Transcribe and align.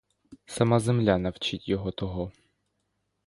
Сама 0.45 0.79
земля 0.79 1.17
навчить 1.17 1.69
його 1.69 1.91
того. 1.91 2.31